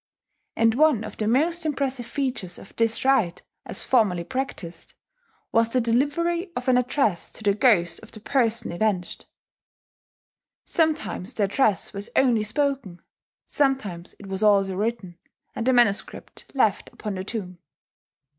And 0.55 0.73
one 0.73 1.03
of 1.03 1.17
the 1.17 1.27
most 1.27 1.63
impressive 1.63 2.07
features 2.07 2.57
of 2.57 2.75
this 2.75 3.05
rite, 3.05 3.43
as 3.67 3.83
formerly 3.83 4.23
practised, 4.23 4.95
was 5.51 5.69
the 5.69 5.79
delivery 5.79 6.51
of 6.55 6.67
an 6.67 6.75
address 6.75 7.29
to 7.29 7.43
the 7.43 7.53
ghost 7.53 7.99
of 8.01 8.11
the 8.11 8.19
person 8.19 8.71
avenged. 8.71 9.27
Sometimes 10.65 11.35
the 11.35 11.43
address 11.43 11.93
was 11.93 12.09
only 12.15 12.41
spoken; 12.41 13.03
sometimes 13.45 14.15
it 14.17 14.25
was 14.25 14.41
also 14.41 14.75
written, 14.75 15.19
and 15.55 15.67
the 15.67 15.71
manuscript 15.73 16.51
left 16.55 16.89
upon 16.91 17.13
the 17.13 17.23
tomb. 17.23 17.59